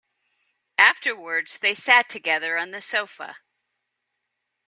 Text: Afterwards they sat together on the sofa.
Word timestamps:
Afterwards 0.79 1.59
they 1.59 1.75
sat 1.75 2.09
together 2.09 2.57
on 2.57 2.71
the 2.71 2.81
sofa. 2.81 3.37